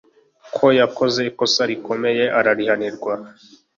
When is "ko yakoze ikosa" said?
0.55-1.61